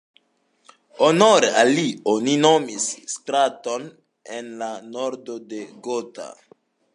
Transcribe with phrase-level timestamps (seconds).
[1.07, 3.85] Honore al li oni nomis straton
[4.39, 6.29] en la nordo de Gotha.